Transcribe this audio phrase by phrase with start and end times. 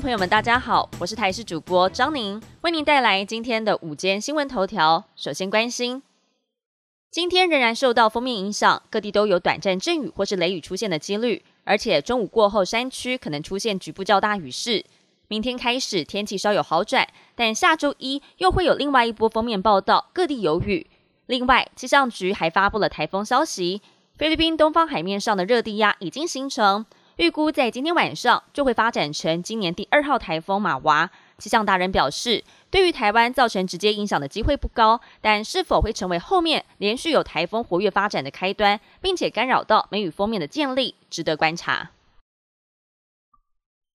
[0.00, 5.04] 朋友们，大家好，我是台视主播张宁，为您带来今天的午间新闻头条。
[5.14, 6.02] 首先关心，
[7.12, 14.84] 今天仍然受到封面影响，各地都有短暂阵雨或是雷雨出现的几率，而且中午过后山区可能出现局部较大雨势。
[15.28, 17.06] 明天开始天气稍有好转，
[17.36, 20.88] 但下周一又会有另外一波封面报道，各地有雨。
[21.26, 23.80] 另外，气象局还发布了台风消息，
[24.18, 26.84] 菲律宾东方海面上的热低压已经形成。
[27.16, 31.08] 预估在今天晚上就会发展成今年第二号台风马娃。
[31.38, 41.90] 气象达人表示，对于台湾造成直接影响的机会不高，但是否会成为后面连续有台风活跃发展的开端，并且干扰到梅雨封面的建立，值得观察。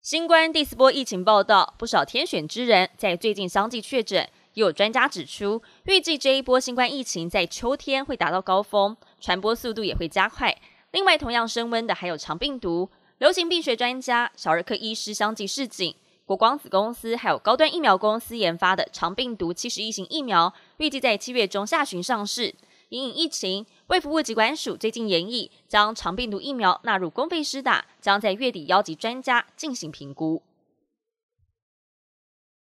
[0.00, 10.56] 新冠第四波疫情报道，不少天选之人在最近相继确诊，也有专家指出，预计这一波新冠疫情在秋天会达到高峰，传播速度也会加快。
[10.90, 12.90] 另外，同样升温的还有长病毒。
[13.22, 22.52] 流行病学专家、小儿科医师相继示警，国光子公司还有高端疫苗公司研发的长病毒七十一型疫苗，预计在七月中下旬上市。
[22.88, 30.42] 因应疫情，卫福部疾管署最近研议将长病毒疫苗纳入公费施打，将在月底邀集专家进行评估。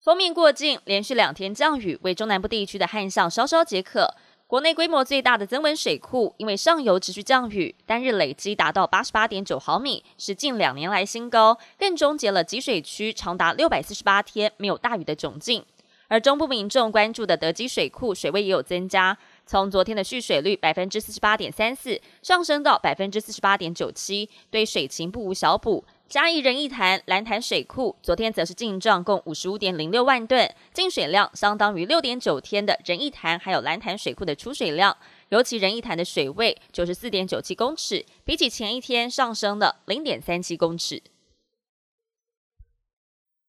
[0.02, 4.14] 封面过境，连续两天降雨，为中南部地区的旱象稍稍解渴。
[4.48, 15.62] 国内规模最大的增文水库，因为上游持续降雨，单日累积达到八十八点九毫米，是近两年来新高，更终结了集水区长达六百四十八天没有大雨的窘境。
[16.06, 25.84] 而中部民众关注的德基水库水位也有增加，从昨天的蓄水率百分之四十八点三四上升到百分之四十八点九七，对水情不无小补。
[26.08, 34.96] 嘉义仁义潭蓝潭水库昨天则是进账共五十五点零六万吨，进水量相当于六点九天的仁义潭还有蓝潭水库的出水量。
[35.28, 41.02] 尤其仁义潭的水位九十四点九七公尺，比起前一天上升了零点三七公尺。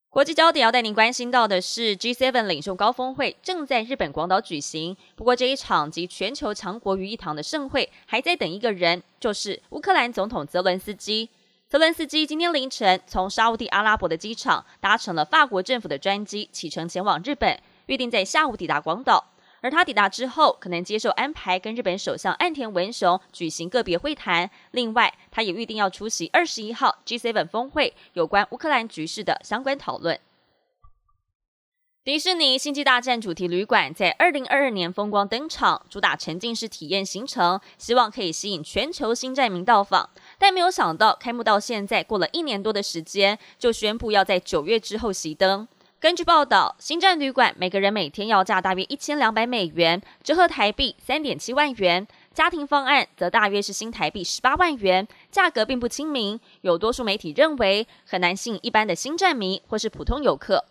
[0.10, 4.98] 国际焦点要带您关心到的是，G7 领袖高峰会正在日本广岛举行。
[5.16, 11.30] 不过这一场集全球强国于一堂的盛会，还在等一个人，就是乌克兰总统泽伦斯基。
[11.70, 19.24] 泽伦斯基今天凌晨从沙地阿拉伯的机场搭乘了法国政府的专机启程前往日本，预定在下午抵达广岛。
[19.62, 24.50] 而他抵达之后，可能接受安排跟日本首相岸田文雄举行个别会谈。
[24.72, 30.20] 另外，他也预定要出席二十一号 G7 峰会有关乌克兰局势的相关讨论。
[32.06, 40.10] 迪士尼星际大战主题旅馆在二零二二年风光登场，主打沉浸式体验行程，希望可以吸引全球星战迷到访。
[40.38, 45.68] 但没有想到，开幕到现在过了一年多的时间，就宣布要在九月之后熄灯。
[46.00, 56.40] 根据报道，星战旅馆每个人每天要价大约一千两百美元，折合台币三点七万元；家庭方案则大约是新台币十八万元，价格并不亲民。
[56.62, 60.64] 有多数媒体认为，很难吸引一般的星战迷或是普通游客。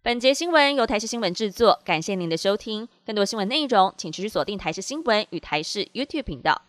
[0.00, 2.88] 本节新闻由台视新闻制作，感谢您的收听。
[3.04, 6.62] 更多新闻内容，请持续锁定台视新闻与台视 YouTube 频道。